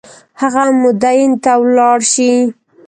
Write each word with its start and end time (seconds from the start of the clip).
هغه 0.41 0.63
مدین 0.81 1.31
ته 1.43 1.51
ولاړ 1.61 1.99
شي. 2.13 2.31